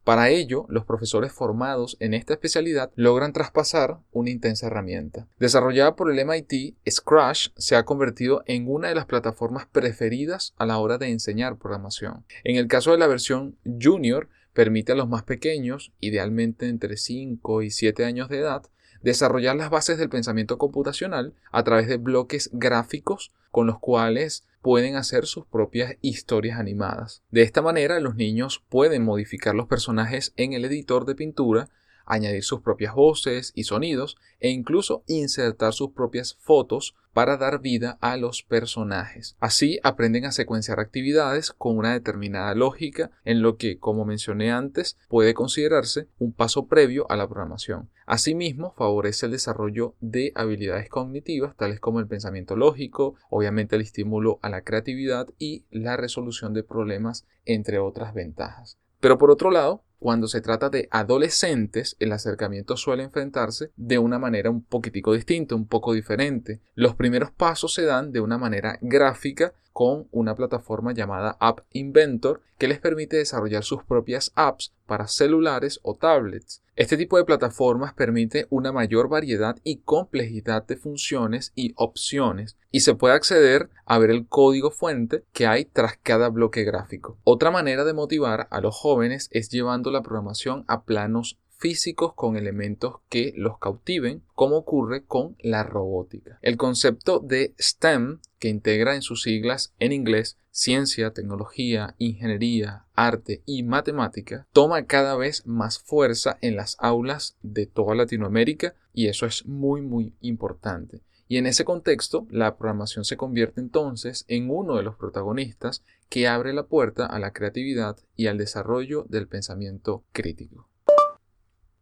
para 0.07 0.29
ello, 0.29 0.65
los 0.69 0.85
profesores 0.85 1.33
formados 1.33 1.97
en 1.99 2.13
esta 2.13 2.31
especialidad 2.31 2.91
logran 2.95 3.33
traspasar 3.33 3.97
una 4.13 4.29
intensa 4.29 4.67
herramienta. 4.67 5.27
Desarrollada 5.37 5.97
por 5.97 6.09
el 6.09 6.25
MIT, 6.25 6.77
Scratch 6.89 7.49
se 7.57 7.75
ha 7.75 7.83
convertido 7.83 8.41
en 8.45 8.69
una 8.69 8.87
de 8.87 8.95
las 8.95 9.05
plataformas 9.05 9.65
preferidas 9.69 10.53
a 10.55 10.65
la 10.65 10.77
hora 10.77 10.97
de 10.97 11.09
enseñar 11.09 11.57
programación. 11.57 12.23
En 12.45 12.55
el 12.55 12.69
caso 12.69 12.93
de 12.93 12.99
la 12.99 13.07
versión 13.07 13.57
Junior, 13.81 14.29
permite 14.53 14.93
a 14.93 14.95
los 14.95 15.09
más 15.09 15.23
pequeños, 15.23 15.91
idealmente 15.99 16.69
entre 16.69 16.95
5 16.95 17.63
y 17.63 17.69
7 17.69 18.05
años 18.05 18.29
de 18.29 18.37
edad, 18.39 18.61
desarrollar 19.01 19.57
las 19.57 19.69
bases 19.69 19.97
del 19.97 20.07
pensamiento 20.07 20.57
computacional 20.57 21.33
a 21.51 21.65
través 21.65 21.89
de 21.89 21.97
bloques 21.97 22.49
gráficos 22.53 23.33
con 23.51 23.67
los 23.67 23.77
cuales 23.77 24.45
pueden 24.67 24.97
hacer 24.97 25.27
sus 25.27 25.45
propias 25.45 25.95
historias 26.01 26.59
animadas. 26.59 27.23
De 27.31 27.41
esta 27.41 27.61
manera, 27.61 28.01
los 28.01 28.15
niños 28.15 28.65
pueden 28.67 29.01
modificar 29.01 29.55
los 29.55 29.67
personajes 29.67 30.33
en 30.35 30.51
el 30.51 30.65
editor 30.65 31.05
de 31.05 31.15
pintura, 31.15 31.69
añadir 32.07 32.43
sus 32.43 32.61
propias 32.61 32.95
voces 32.95 33.51
y 33.55 33.63
sonidos 33.63 34.17
e 34.39 34.49
incluso 34.49 35.03
insertar 35.07 35.73
sus 35.73 35.91
propias 35.91 36.37
fotos 36.39 36.95
para 37.17 37.37
dar 37.37 37.61
vida 37.61 37.97
a 37.99 38.15
los 38.15 38.43
personajes. 38.43 39.35
Así 39.39 39.79
aprenden 39.81 40.25
a 40.25 40.31
secuenciar 40.31 40.79
actividades 40.79 41.51
con 41.51 41.75
una 41.75 41.93
determinada 41.93 42.53
lógica 42.53 43.09
en 43.25 43.41
lo 43.41 43.57
que, 43.57 43.79
como 43.79 44.05
mencioné 44.05 44.51
antes, 44.51 44.99
puede 45.09 45.33
considerarse 45.33 46.07
un 46.19 46.31
paso 46.31 46.67
previo 46.67 47.09
a 47.09 47.15
la 47.15 47.27
programación. 47.27 47.89
Asimismo, 48.05 48.73
favorece 48.77 49.25
el 49.25 49.31
desarrollo 49.31 49.95
de 49.99 50.31
habilidades 50.35 50.89
cognitivas 50.89 51.55
tales 51.57 51.79
como 51.79 51.99
el 51.99 52.07
pensamiento 52.07 52.55
lógico, 52.55 53.15
obviamente 53.31 53.77
el 53.77 53.81
estímulo 53.81 54.37
a 54.43 54.49
la 54.49 54.61
creatividad 54.61 55.27
y 55.39 55.65
la 55.71 55.97
resolución 55.97 56.53
de 56.53 56.63
problemas, 56.63 57.25
entre 57.45 57.79
otras 57.79 58.13
ventajas. 58.13 58.77
Pero 58.99 59.17
por 59.17 59.31
otro 59.31 59.49
lado, 59.51 59.83
cuando 59.99 60.27
se 60.27 60.41
trata 60.41 60.69
de 60.69 60.87
adolescentes, 60.91 61.95
el 61.99 62.11
acercamiento 62.11 62.77
suele 62.77 63.03
enfrentarse 63.03 63.71
de 63.75 63.97
una 63.97 64.19
manera 64.19 64.49
un 64.49 64.63
poquitico 64.63 65.13
distinta, 65.13 65.55
un 65.55 65.67
poco 65.67 65.93
diferente. 65.93 66.61
Los 66.75 66.95
primeros 66.95 67.31
pasos 67.31 67.73
se 67.73 67.83
dan 67.83 68.11
de 68.11 68.21
una 68.21 68.37
manera 68.37 68.77
gráfica 68.81 69.53
con 69.77 70.07
una 70.11 70.33
plataforma 70.33 70.91
llamada 70.91 71.37
App 71.39 71.59
Inventor 71.71 72.41
que 72.57 72.67
les 72.67 72.79
permite 72.79 73.17
desarrollar 73.17 73.63
sus 73.63 73.83
propias 73.83 74.31
apps 74.33 74.73
para 74.87 75.07
celulares 75.07 75.79
o 75.83 75.95
tablets. 75.95 76.63
Este 76.75 76.97
tipo 76.97 77.17
de 77.17 77.25
plataformas 77.25 77.93
permite 77.93 78.47
una 78.49 78.71
mayor 78.71 79.07
variedad 79.07 79.57
y 79.63 79.77
complejidad 79.77 80.65
de 80.65 80.77
funciones 80.77 81.51
y 81.53 81.73
opciones 81.75 82.57
y 82.71 82.79
se 82.79 82.95
puede 82.95 83.13
acceder 83.13 83.69
a 83.85 83.97
ver 83.99 84.09
el 84.09 84.27
código 84.27 84.71
fuente 84.71 85.23
que 85.31 85.47
hay 85.47 85.65
tras 85.65 85.97
cada 86.01 86.29
bloque 86.29 86.63
gráfico. 86.63 87.17
Otra 87.23 87.51
manera 87.51 87.83
de 87.83 87.93
motivar 87.93 88.47
a 88.49 88.61
los 88.61 88.75
jóvenes 88.75 89.29
es 89.31 89.49
llevando 89.49 89.86
la 89.91 90.01
programación 90.01 90.63
a 90.67 90.83
planos 90.83 91.37
físicos 91.57 92.13
con 92.13 92.37
elementos 92.37 92.95
que 93.09 93.33
los 93.35 93.57
cautiven, 93.57 94.21
como 94.35 94.57
ocurre 94.57 95.03
con 95.05 95.35
la 95.39 95.63
robótica. 95.63 96.37
El 96.41 96.55
concepto 96.55 97.19
de 97.19 97.55
STEM, 97.59 98.19
que 98.39 98.49
integra 98.49 98.95
en 98.95 99.01
sus 99.01 99.23
siglas 99.23 99.73
en 99.79 99.91
inglés 99.91 100.37
ciencia, 100.51 101.13
tecnología, 101.13 101.95
ingeniería, 101.99 102.85
arte 102.95 103.43
y 103.45 103.63
matemática, 103.63 104.47
toma 104.53 104.85
cada 104.85 105.15
vez 105.15 105.45
más 105.45 105.79
fuerza 105.79 106.37
en 106.41 106.55
las 106.55 106.77
aulas 106.79 107.37
de 107.43 107.67
toda 107.67 107.93
Latinoamérica 107.93 108.73
y 108.93 109.07
eso 109.07 109.27
es 109.27 109.45
muy 109.45 109.81
muy 109.81 110.13
importante. 110.21 111.01
Y 111.27 111.37
en 111.37 111.45
ese 111.45 111.65
contexto, 111.65 112.25
la 112.29 112.57
programación 112.57 113.03
se 113.03 113.17
convierte 113.17 113.59
entonces 113.59 114.23
en 114.27 114.49
uno 114.49 114.77
de 114.77 114.83
los 114.83 114.95
protagonistas 114.95 115.83
que 116.09 116.27
abre 116.27 116.53
la 116.53 116.67
puerta 116.67 117.05
a 117.05 117.19
la 117.19 117.33
creatividad 117.33 117.97
y 118.15 118.27
al 118.27 118.37
desarrollo 118.37 119.05
del 119.09 119.27
pensamiento 119.27 120.05
crítico. 120.13 120.69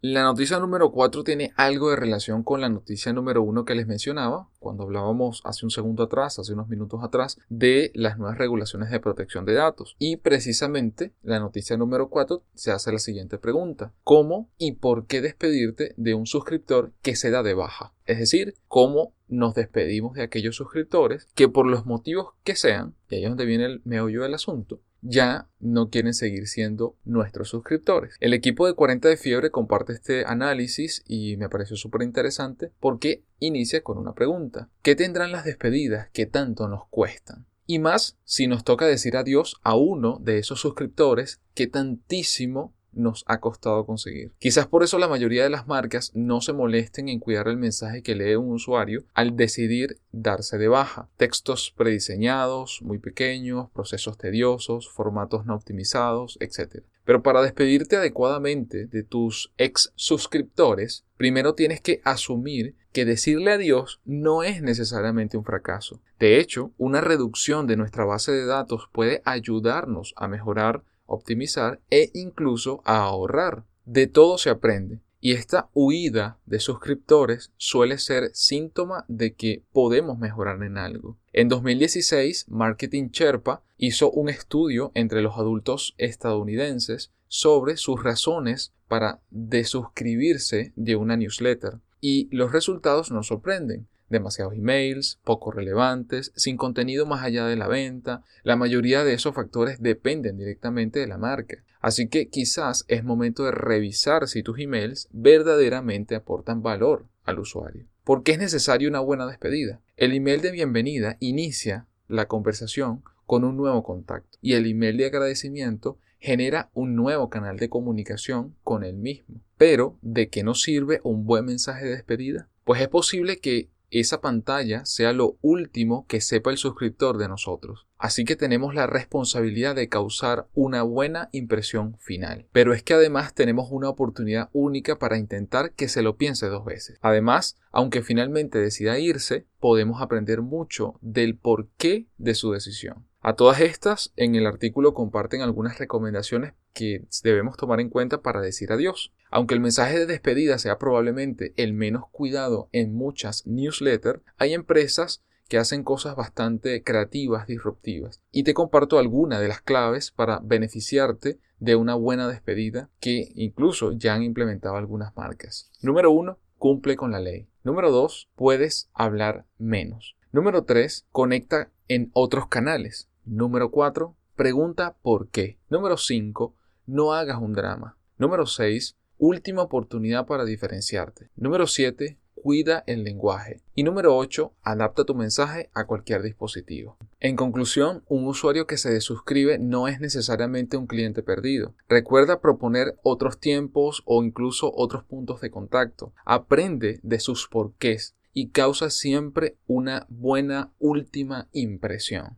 La 0.08 0.22
noticia 0.22 0.60
número 0.60 0.92
4 0.92 1.24
tiene 1.24 1.52
algo 1.56 1.90
de 1.90 1.96
relación 1.96 2.44
con 2.44 2.62
la 2.62 2.70
noticia 2.70 3.12
número 3.12 3.42
1 3.42 3.66
que 3.66 3.74
les 3.74 3.88
mencionaba, 3.88 4.50
cuando 4.60 4.84
hablábamos 4.84 5.42
hace 5.46 5.66
un 5.66 5.72
segundo 5.72 6.04
atrás, 6.04 6.38
hace 6.38 6.54
unos 6.54 6.68
minutos 6.68 7.04
atrás, 7.04 7.40
de 7.50 7.92
las 7.96 8.20
nuevas 8.20 8.38
regulaciones 8.38 8.92
de 8.92 9.00
protección 9.00 9.46
de 9.46 9.56
datos. 9.56 9.96
Y 9.98 10.18
precisamente 10.18 11.14
la 11.24 11.40
noticia 11.40 11.76
número 11.76 12.10
4 12.10 12.44
se 12.54 12.72
hace 12.72 12.92
la 12.92 13.00
siguiente 13.00 13.40
pregunta. 13.40 13.94
¿Cómo 14.04 14.52
y 14.60 14.74
por 14.74 15.08
qué 15.08 15.22
despedirte 15.22 15.96
de 15.98 16.14
un 16.14 16.28
suscriptor 16.28 16.92
que 17.02 17.16
se 17.16 17.32
da 17.32 17.42
de 17.42 17.56
baja? 17.56 17.96
Es 18.06 18.20
decir, 18.20 18.54
cómo 18.68 19.16
nos 19.28 19.56
despedimos 19.56 20.14
de 20.14 20.22
aquellos 20.22 20.56
suscriptores 20.56 21.26
que 21.34 21.50
por 21.50 21.66
los 21.66 21.88
motivos 21.88 22.34
que 22.44 22.56
sean, 22.56 22.94
y 23.10 23.16
ahí 23.16 23.24
es 23.24 23.30
donde 23.30 23.46
viene 23.46 23.66
el 23.66 23.82
meollo 23.86 24.22
del 24.22 24.36
asunto, 24.36 24.82
ya 25.06 25.48
no 25.60 25.90
quieren 25.90 26.14
seguir 26.14 26.48
siendo 26.48 26.96
nuestros 27.06 27.50
suscriptores. 27.50 28.16
El 28.20 28.34
equipo 28.34 28.66
de 28.66 28.74
40 28.74 29.08
de 29.08 29.18
fiebre 29.18 29.52
comparte 29.52 29.94
este 29.94 30.26
análisis 30.26 31.04
y 31.08 31.38
me 31.38 31.50
pareció 31.50 31.76
súper 31.76 32.02
interesante 32.02 32.72
porque 32.80 33.24
inicia 33.40 33.82
con 33.82 33.98
una 33.98 34.14
pregunta. 34.14 34.70
¿Qué 34.82 34.96
tendrán 34.96 35.32
las 35.32 35.46
despedidas 35.46 36.10
que 36.12 36.26
tanto 36.26 36.68
nos 36.68 36.88
cuestan? 36.90 37.46
Y 37.68 37.80
más 37.80 38.18
si 38.24 38.48
nos 38.48 38.64
toca 38.64 38.86
decir 38.86 39.18
adiós 39.18 39.56
a 39.64 39.76
uno 39.76 40.20
de 40.22 40.38
esos 40.38 40.60
suscriptores 40.60 41.42
que 41.56 41.68
tantísimo 41.68 42.74
nos 42.96 43.24
ha 43.28 43.40
costado 43.40 43.86
conseguir. 43.86 44.32
Quizás 44.40 44.68
por 44.68 44.84
eso 44.84 44.98
la 44.98 45.08
mayoría 45.08 45.44
de 45.44 45.50
las 45.50 45.68
marcas 45.68 46.12
no 46.14 46.42
se 46.42 46.54
molesten 46.54 47.10
en 47.10 47.20
cuidar 47.20 47.48
el 47.48 47.58
mensaje 47.58 48.02
que 48.02 48.16
lee 48.16 48.36
un 48.36 48.52
usuario 48.52 49.04
al 49.14 49.36
decidir 49.36 50.00
darse 50.12 50.58
de 50.58 50.68
baja. 50.68 51.10
Textos 51.18 51.74
prediseñados, 51.76 52.82
muy 52.82 53.00
pequeños, 53.00 53.70
procesos 53.72 54.18
tediosos, 54.18 54.90
formatos 54.90 55.46
no 55.46 55.56
optimizados, 55.56 56.38
etc. 56.40 56.84
Pero 57.06 57.22
para 57.22 57.42
despedirte 57.42 57.96
adecuadamente 57.98 58.88
de 58.88 59.04
tus 59.04 59.54
ex 59.58 59.94
suscriptores, 59.96 61.06
primero 61.18 61.54
tienes 61.54 61.82
que 61.82 62.02
asumir 62.04 62.76
que 62.92 63.06
decirle 63.06 63.52
adiós 63.52 64.00
no 64.06 64.44
es 64.44 64.62
necesariamente 64.62 65.38
un 65.38 65.44
fracaso. 65.44 66.02
De 66.18 66.40
hecho, 66.40 66.72
una 66.78 67.02
reducción 67.02 67.68
de 67.68 67.76
nuestra 67.76 68.06
base 68.06 68.32
de 68.32 68.46
datos 68.46 68.90
puede 68.92 69.22
ayudarnos 69.26 70.14
a 70.16 70.28
mejorar 70.28 70.84
optimizar 71.06 71.82
e 71.90 72.12
incluso 72.14 72.82
a 72.86 73.00
ahorrar. 73.00 73.64
De 73.86 74.08
todo 74.08 74.38
se 74.38 74.50
aprende. 74.50 75.00
Y 75.22 75.32
esta 75.32 75.70
huida 75.74 76.38
de 76.46 76.60
suscriptores 76.60 77.52
suele 77.58 77.98
ser 77.98 78.30
síntoma 78.34 79.06
de 79.08 79.34
que 79.34 79.64
podemos 79.74 80.20
mejorar 80.20 80.62
en 80.62 80.78
algo. 80.78 81.18
En 81.34 81.50
2016, 81.50 82.46
Marketing 82.50 83.10
Sherpa 83.10 83.64
hizo 83.78 84.12
un 84.12 84.30
estudio 84.30 84.92
entre 84.94 85.22
los 85.22 85.38
adultos 85.38 85.96
estadounidenses 85.98 87.12
sobre 87.28 87.76
sus 87.78 88.04
razones 88.04 88.74
para 88.88 89.20
desuscribirse 89.32 90.74
de 90.76 90.96
una 90.96 91.18
newsletter. 91.18 91.80
Y 92.02 92.30
los 92.32 92.52
resultados 92.52 93.12
nos 93.12 93.28
sorprenden 93.28 93.88
demasiados 94.10 94.54
emails, 94.54 95.20
poco 95.24 95.52
relevantes, 95.52 96.32
sin 96.36 96.58
contenido 96.58 97.06
más 97.06 97.24
allá 97.24 97.46
de 97.46 97.56
la 97.56 97.68
venta. 97.68 98.24
La 98.44 98.56
mayoría 98.56 99.04
de 99.04 99.14
esos 99.14 99.36
factores 99.36 99.82
dependen 99.82 100.38
directamente 100.38 101.00
de 101.00 101.08
la 101.08 101.18
marca. 101.18 101.64
Así 101.82 102.08
que 102.08 102.30
quizás 102.30 102.86
es 102.88 103.04
momento 103.04 103.44
de 103.46 103.52
revisar 103.52 104.28
si 104.28 104.42
tus 104.44 104.60
emails 104.60 105.08
verdaderamente 105.12 106.16
aportan 106.16 106.64
valor 106.64 107.06
al 107.24 107.40
usuario. 107.40 107.86
¿Por 108.04 108.24
qué 108.24 108.34
es 108.34 108.40
necesaria 108.40 108.90
una 108.90 109.00
buena 109.00 109.28
despedida? 109.28 109.82
El 109.98 110.14
email 110.14 110.42
de 110.42 110.52
bienvenida 110.52 111.18
inicia 111.20 111.88
la 112.08 112.28
conversación 112.28 113.04
con 113.26 113.44
un 113.44 113.58
nuevo 113.58 113.84
contacto 113.84 114.38
y 114.42 114.54
el 114.54 114.66
email 114.68 114.98
de 114.98 115.06
agradecimiento 115.06 115.98
genera 116.20 116.70
un 116.74 116.96
nuevo 116.96 117.30
canal 117.30 117.58
de 117.58 117.70
comunicación 117.70 118.56
con 118.64 118.84
el 118.84 118.96
mismo. 118.98 119.42
Pero, 119.58 119.98
¿de 120.02 120.30
qué 120.30 120.44
nos 120.44 120.62
sirve 120.62 121.02
un 121.04 121.26
buen 121.26 121.46
mensaje 121.46 121.86
de 121.86 121.92
despedida? 121.92 122.50
Pues 122.64 122.82
es 122.82 122.88
posible 122.88 123.38
que 123.38 123.70
esa 123.92 124.22
pantalla 124.22 124.86
sea 124.86 125.14
lo 125.14 125.38
último 125.42 126.06
que 126.08 126.22
sepa 126.22 126.52
el 126.52 126.58
suscriptor 126.58 127.18
de 127.18 127.28
nosotros. 127.28 127.88
Así 127.98 128.26
que 128.26 128.36
tenemos 128.36 128.76
la 128.76 128.88
responsabilidad 128.88 129.76
de 129.76 129.90
causar 129.90 130.48
una 130.54 130.84
buena 130.84 131.30
impresión 131.32 131.98
final. 132.00 132.46
Pero 132.52 132.74
es 132.74 132.84
que 132.84 132.94
además 132.94 133.34
tenemos 133.34 133.70
una 133.72 133.90
oportunidad 133.90 134.50
única 134.54 135.00
para 135.00 135.18
intentar 135.18 135.72
que 135.72 135.88
se 135.88 136.02
lo 136.02 136.18
piense 136.18 136.48
dos 136.48 136.66
veces. 136.66 137.00
Además, 137.02 137.58
aunque 137.72 138.02
finalmente 138.02 138.60
decida 138.60 139.00
irse, 139.00 139.46
podemos 139.60 140.02
aprender 140.02 140.42
mucho 140.42 141.00
del 141.02 141.38
porqué 141.38 142.08
de 142.18 142.36
su 142.36 142.52
decisión. 142.52 143.08
A 143.22 143.34
todas 143.34 143.60
estas, 143.62 144.14
en 144.18 144.36
el 144.36 144.46
artículo 144.46 144.94
comparten 144.94 145.42
algunas 145.42 145.80
recomendaciones 145.80 146.54
que 146.76 147.06
debemos 147.24 147.58
tomar 147.58 147.80
en 147.80 147.90
cuenta 147.90 148.22
para 148.22 148.42
decir 148.42 148.72
adiós. 148.72 149.12
Aunque 149.32 149.56
el 149.56 149.60
mensaje 149.60 149.98
de 149.98 150.06
despedida 150.06 150.60
sea 150.60 150.78
probablemente 150.78 151.54
el 151.58 151.74
menos 151.74 152.04
cuidado 152.12 152.70
en 152.72 152.94
muchas 152.94 153.48
newsletters, 153.48 154.22
hay 154.38 154.54
empresas 154.54 155.24
que 155.50 155.58
hacen 155.58 155.84
cosas 155.84 156.16
bastante 156.16 156.84
creativas, 156.84 157.48
disruptivas. 157.48 158.22
Y 158.32 158.44
te 158.44 158.54
comparto 158.54 159.00
algunas 159.00 159.40
de 159.42 159.48
las 159.48 159.62
claves 159.62 160.12
para 160.12 160.40
beneficiarte 160.44 161.40
de 161.60 161.76
una 161.76 161.96
buena 161.96 162.28
despedida 162.28 162.90
que 163.00 163.32
incluso 163.36 163.94
ya 163.94 164.14
han 164.14 164.24
implementado 164.24 164.76
algunas 164.76 165.16
marcas. 165.16 165.72
Número 165.82 166.12
uno, 166.12 166.38
cumple 166.58 166.96
con 166.96 167.12
la 167.12 167.20
ley. 167.20 167.48
Número 167.64 167.90
dos, 167.90 168.30
puedes 168.36 168.90
hablar 168.94 169.46
menos. 169.58 170.16
Número 170.32 170.64
tres, 170.66 171.08
conecta 171.12 171.72
en 171.88 172.12
otros 172.14 172.48
canales. 172.48 173.10
Número 173.26 173.72
4. 173.72 174.16
Pregunta 174.36 174.98
por 175.02 175.30
qué. 175.30 175.58
Número 175.70 175.98
5. 175.98 176.54
No 176.88 177.14
hagas 177.14 177.42
un 177.42 177.54
drama. 177.54 177.98
Número 178.20 178.46
6. 178.46 178.96
Última 179.18 179.64
oportunidad 179.64 180.28
para 180.28 180.46
diferenciarte. 180.46 181.32
Número 181.36 181.66
7. 181.66 182.20
Cuida 182.36 182.84
el 182.86 183.04
lenguaje. 183.04 183.64
Y 183.74 183.82
número 183.82 184.16
8. 184.16 184.54
Adapta 184.62 185.04
tu 185.04 185.16
mensaje 185.16 185.72
a 185.74 185.88
cualquier 185.88 186.22
dispositivo. 186.22 186.98
En 187.20 187.36
conclusión, 187.36 188.04
un 188.08 188.28
usuario 188.28 188.68
que 188.68 188.78
se 188.78 188.92
desuscribe 188.92 189.58
no 189.58 189.88
es 189.88 190.00
necesariamente 190.00 190.78
un 190.78 190.86
cliente 190.86 191.24
perdido. 191.24 191.74
Recuerda 191.90 192.40
proponer 192.40 193.00
otros 193.02 193.40
tiempos 193.40 194.04
o 194.06 194.24
incluso 194.24 194.72
otros 194.76 195.04
puntos 195.06 195.42
de 195.42 195.50
contacto. 195.50 196.14
Aprende 196.24 197.00
de 197.02 197.20
sus 197.20 197.48
porqués 197.48 198.16
y 198.32 198.50
causa 198.50 198.92
siempre 198.92 199.58
una 199.66 200.06
buena 200.10 200.72
última 200.78 201.48
impresión. 201.52 202.38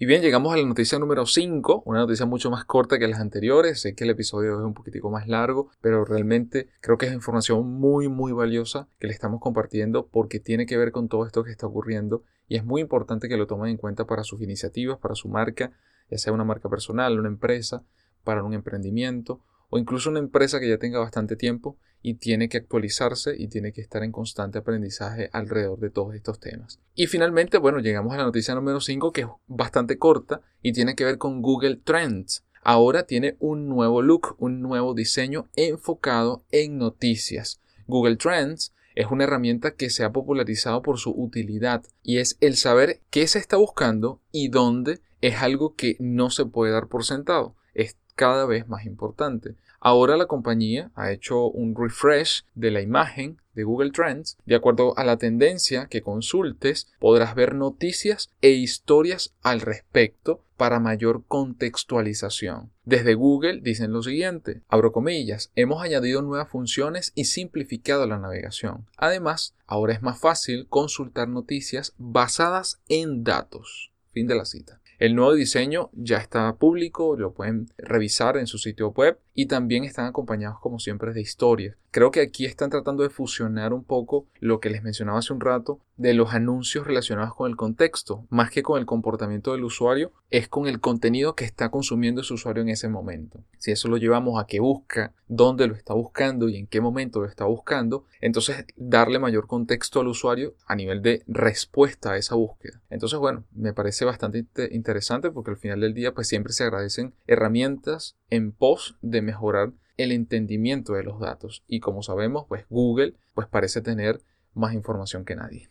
Y 0.00 0.06
bien, 0.06 0.22
llegamos 0.22 0.54
a 0.54 0.56
la 0.56 0.64
noticia 0.64 0.96
número 1.00 1.26
5, 1.26 1.82
una 1.84 1.98
noticia 1.98 2.24
mucho 2.24 2.52
más 2.52 2.64
corta 2.64 3.00
que 3.00 3.08
las 3.08 3.18
anteriores. 3.18 3.80
Sé 3.80 3.96
que 3.96 4.04
el 4.04 4.10
episodio 4.10 4.56
es 4.56 4.64
un 4.64 4.72
poquitico 4.72 5.10
más 5.10 5.26
largo, 5.26 5.72
pero 5.80 6.04
realmente 6.04 6.68
creo 6.80 6.96
que 6.98 7.06
es 7.06 7.12
información 7.12 7.66
muy, 7.66 8.06
muy 8.06 8.30
valiosa 8.30 8.86
que 9.00 9.08
le 9.08 9.12
estamos 9.12 9.40
compartiendo 9.40 10.06
porque 10.06 10.38
tiene 10.38 10.66
que 10.66 10.76
ver 10.76 10.92
con 10.92 11.08
todo 11.08 11.26
esto 11.26 11.42
que 11.42 11.50
está 11.50 11.66
ocurriendo 11.66 12.22
y 12.46 12.54
es 12.54 12.64
muy 12.64 12.80
importante 12.80 13.28
que 13.28 13.36
lo 13.36 13.48
tomen 13.48 13.70
en 13.70 13.76
cuenta 13.76 14.06
para 14.06 14.22
sus 14.22 14.40
iniciativas, 14.40 14.98
para 14.98 15.16
su 15.16 15.28
marca, 15.28 15.72
ya 16.08 16.18
sea 16.18 16.32
una 16.32 16.44
marca 16.44 16.68
personal, 16.68 17.18
una 17.18 17.28
empresa, 17.28 17.82
para 18.22 18.44
un 18.44 18.54
emprendimiento 18.54 19.42
o 19.68 19.78
incluso 19.78 20.10
una 20.10 20.20
empresa 20.20 20.60
que 20.60 20.68
ya 20.68 20.78
tenga 20.78 21.00
bastante 21.00 21.34
tiempo 21.34 21.76
y 22.02 22.14
tiene 22.14 22.48
que 22.48 22.58
actualizarse 22.58 23.34
y 23.36 23.48
tiene 23.48 23.72
que 23.72 23.80
estar 23.80 24.02
en 24.02 24.12
constante 24.12 24.58
aprendizaje 24.58 25.30
alrededor 25.32 25.80
de 25.80 25.90
todos 25.90 26.14
estos 26.14 26.40
temas. 26.40 26.80
Y 26.94 27.06
finalmente, 27.06 27.58
bueno, 27.58 27.80
llegamos 27.80 28.14
a 28.14 28.18
la 28.18 28.24
noticia 28.24 28.54
número 28.54 28.80
5 28.80 29.12
que 29.12 29.22
es 29.22 29.28
bastante 29.46 29.98
corta 29.98 30.40
y 30.62 30.72
tiene 30.72 30.94
que 30.94 31.04
ver 31.04 31.18
con 31.18 31.42
Google 31.42 31.76
Trends. 31.76 32.44
Ahora 32.62 33.04
tiene 33.04 33.36
un 33.38 33.68
nuevo 33.68 34.02
look, 34.02 34.36
un 34.38 34.60
nuevo 34.60 34.94
diseño 34.94 35.48
enfocado 35.56 36.44
en 36.50 36.78
noticias. 36.78 37.60
Google 37.86 38.16
Trends 38.16 38.74
es 38.94 39.06
una 39.10 39.24
herramienta 39.24 39.70
que 39.70 39.90
se 39.90 40.04
ha 40.04 40.12
popularizado 40.12 40.82
por 40.82 40.98
su 40.98 41.12
utilidad 41.12 41.84
y 42.02 42.18
es 42.18 42.36
el 42.40 42.56
saber 42.56 43.00
qué 43.10 43.26
se 43.28 43.38
está 43.38 43.56
buscando 43.56 44.20
y 44.32 44.48
dónde 44.48 45.00
es 45.20 45.36
algo 45.36 45.74
que 45.74 45.96
no 46.00 46.30
se 46.30 46.46
puede 46.46 46.72
dar 46.72 46.88
por 46.88 47.04
sentado. 47.04 47.54
Es 47.74 47.96
cada 48.16 48.44
vez 48.44 48.68
más 48.68 48.84
importante. 48.84 49.54
Ahora 49.80 50.16
la 50.16 50.26
compañía 50.26 50.90
ha 50.94 51.12
hecho 51.12 51.46
un 51.46 51.74
refresh 51.76 52.44
de 52.54 52.70
la 52.70 52.80
imagen 52.80 53.40
de 53.54 53.64
Google 53.64 53.90
Trends. 53.90 54.36
De 54.46 54.54
acuerdo 54.54 54.96
a 54.96 55.04
la 55.04 55.16
tendencia 55.16 55.86
que 55.86 56.02
consultes, 56.02 56.88
podrás 56.98 57.34
ver 57.34 57.54
noticias 57.54 58.30
e 58.40 58.50
historias 58.50 59.34
al 59.42 59.60
respecto 59.60 60.42
para 60.56 60.80
mayor 60.80 61.24
contextualización. 61.26 62.72
Desde 62.84 63.14
Google 63.14 63.60
dicen 63.60 63.92
lo 63.92 64.02
siguiente, 64.02 64.62
abro 64.68 64.92
comillas, 64.92 65.52
hemos 65.54 65.82
añadido 65.82 66.22
nuevas 66.22 66.48
funciones 66.48 67.12
y 67.14 67.24
simplificado 67.26 68.06
la 68.06 68.18
navegación. 68.18 68.86
Además, 68.96 69.54
ahora 69.66 69.92
es 69.92 70.02
más 70.02 70.18
fácil 70.18 70.66
consultar 70.68 71.28
noticias 71.28 71.94
basadas 71.98 72.80
en 72.88 73.22
datos. 73.22 73.92
Fin 74.12 74.26
de 74.26 74.34
la 74.34 74.44
cita. 74.44 74.80
El 74.98 75.14
nuevo 75.14 75.34
diseño 75.34 75.90
ya 75.92 76.16
está 76.16 76.56
público, 76.56 77.16
lo 77.16 77.32
pueden 77.32 77.66
revisar 77.78 78.36
en 78.36 78.48
su 78.48 78.58
sitio 78.58 78.90
web 78.90 79.20
y 79.32 79.46
también 79.46 79.84
están 79.84 80.06
acompañados 80.06 80.58
como 80.60 80.80
siempre 80.80 81.12
de 81.12 81.20
historias. 81.20 81.76
Creo 81.90 82.10
que 82.10 82.20
aquí 82.20 82.44
están 82.44 82.68
tratando 82.68 83.02
de 83.02 83.08
fusionar 83.08 83.72
un 83.72 83.82
poco 83.82 84.26
lo 84.40 84.60
que 84.60 84.68
les 84.68 84.82
mencionaba 84.82 85.20
hace 85.20 85.32
un 85.32 85.40
rato 85.40 85.80
de 85.96 86.12
los 86.12 86.34
anuncios 86.34 86.86
relacionados 86.86 87.34
con 87.34 87.50
el 87.50 87.56
contexto, 87.56 88.26
más 88.28 88.50
que 88.50 88.62
con 88.62 88.78
el 88.78 88.84
comportamiento 88.86 89.52
del 89.52 89.64
usuario, 89.64 90.12
es 90.30 90.48
con 90.48 90.68
el 90.68 90.80
contenido 90.80 91.34
que 91.34 91.46
está 91.46 91.70
consumiendo 91.70 92.20
ese 92.20 92.34
usuario 92.34 92.62
en 92.62 92.68
ese 92.68 92.88
momento. 92.88 93.40
Si 93.56 93.72
eso 93.72 93.88
lo 93.88 93.96
llevamos 93.96 94.40
a 94.40 94.46
que 94.46 94.60
busca, 94.60 95.14
dónde 95.28 95.66
lo 95.66 95.74
está 95.74 95.94
buscando 95.94 96.48
y 96.48 96.56
en 96.56 96.66
qué 96.66 96.80
momento 96.80 97.20
lo 97.20 97.26
está 97.26 97.46
buscando, 97.46 98.04
entonces 98.20 98.66
darle 98.76 99.18
mayor 99.18 99.46
contexto 99.46 100.00
al 100.00 100.08
usuario 100.08 100.54
a 100.66 100.76
nivel 100.76 101.00
de 101.00 101.22
respuesta 101.26 102.12
a 102.12 102.16
esa 102.18 102.34
búsqueda. 102.34 102.82
Entonces, 102.90 103.18
bueno, 103.18 103.44
me 103.52 103.72
parece 103.72 104.04
bastante 104.04 104.44
interesante 104.70 105.30
porque 105.30 105.52
al 105.52 105.56
final 105.56 105.80
del 105.80 105.94
día 105.94 106.12
pues 106.12 106.28
siempre 106.28 106.52
se 106.52 106.64
agradecen 106.64 107.14
herramientas 107.26 108.16
en 108.30 108.52
pos 108.52 108.96
de 109.00 109.22
mejorar 109.22 109.72
el 109.98 110.12
entendimiento 110.12 110.94
de 110.94 111.02
los 111.02 111.20
datos. 111.20 111.62
Y 111.68 111.80
como 111.80 112.02
sabemos, 112.02 112.46
pues 112.48 112.64
Google 112.70 113.14
pues 113.34 113.46
parece 113.46 113.82
tener 113.82 114.22
más 114.54 114.72
información 114.72 115.26
que 115.26 115.36
nadie. 115.36 115.68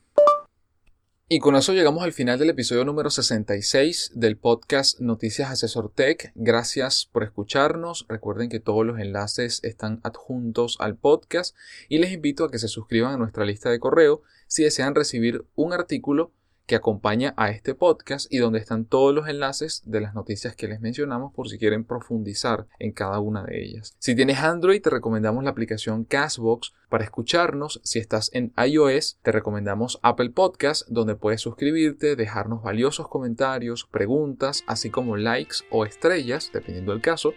Y 1.30 1.40
con 1.40 1.58
eso 1.58 1.74
llegamos 1.74 2.04
al 2.04 2.14
final 2.14 2.40
del 2.40 2.52
episodio 2.52 2.86
número 2.86 3.10
66 3.10 4.12
del 4.16 4.38
podcast 4.38 5.02
Noticias 5.02 5.52
Asesor 5.52 5.92
Tech. 5.94 6.32
Gracias 6.36 7.10
por 7.12 7.24
escucharnos. 7.24 8.06
Recuerden 8.08 8.48
que 8.48 8.62
todos 8.62 8.86
los 8.86 8.98
enlaces 8.98 9.62
están 9.64 10.00
adjuntos 10.04 10.78
al 10.80 10.96
podcast 10.96 11.54
y 11.90 11.98
les 11.98 12.14
invito 12.14 12.46
a 12.46 12.50
que 12.50 12.60
se 12.60 12.70
suscriban 12.70 13.14
a 13.14 13.18
nuestra 13.18 13.44
lista 13.44 13.70
de 13.70 13.80
correo 13.80 14.22
si 14.48 14.64
desean 14.64 14.96
recibir 14.96 15.44
un 15.56 15.74
artículo 15.74 16.32
que 16.68 16.76
acompaña 16.76 17.34
a 17.38 17.50
este 17.50 17.74
podcast 17.74 18.32
y 18.32 18.38
donde 18.38 18.60
están 18.60 18.86
todos 18.86 19.16
los 19.16 19.28
enlaces 19.28 19.82
de 19.86 20.02
las 20.02 20.14
noticias 20.14 20.56
que 20.56 20.68
les 20.68 20.82
mencionamos 20.82 21.34
por 21.34 21.50
si 21.50 21.58
quieren 21.58 21.86
profundizar 21.86 22.68
en 22.78 22.92
cada 22.92 23.20
una 23.20 23.44
de 23.44 23.64
ellas. 23.64 23.96
Si 24.00 24.16
tienes 24.16 24.40
Android, 24.40 24.82
te 24.82 24.90
recomendamos 24.90 25.44
la 25.44 25.50
aplicación 25.50 26.04
Castbox 26.04 26.74
para 26.90 27.06
escucharnos. 27.06 27.80
Si 27.84 28.00
estás 28.00 28.30
en 28.34 28.54
iOS, 28.58 29.18
te 29.22 29.32
recomendamos 29.32 30.00
Apple 30.04 30.30
Podcast, 30.32 30.88
donde 30.90 31.16
puedes 31.16 31.42
suscribirte, 31.42 32.16
dejarnos 32.16 32.62
valiosos 32.62 33.08
comentarios, 33.08 33.88
preguntas, 33.90 34.64
así 34.68 34.90
como 34.90 35.16
likes 35.16 35.58
o 35.72 35.86
estrellas, 35.86 36.52
dependiendo 36.54 36.92
del 36.92 37.02
caso 37.02 37.34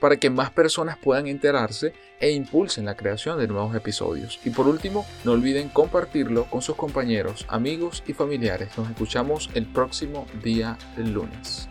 para 0.00 0.16
que 0.16 0.30
más 0.30 0.50
personas 0.50 0.96
puedan 0.98 1.26
enterarse 1.26 1.92
e 2.20 2.30
impulsen 2.32 2.84
la 2.84 2.96
creación 2.96 3.38
de 3.38 3.48
nuevos 3.48 3.74
episodios. 3.74 4.40
Y 4.44 4.50
por 4.50 4.66
último, 4.66 5.06
no 5.24 5.32
olviden 5.32 5.68
compartirlo 5.68 6.44
con 6.44 6.62
sus 6.62 6.76
compañeros, 6.76 7.46
amigos 7.48 8.02
y 8.06 8.12
familiares. 8.12 8.70
Nos 8.76 8.90
escuchamos 8.90 9.50
el 9.54 9.66
próximo 9.66 10.26
día 10.42 10.76
del 10.96 11.12
lunes. 11.12 11.68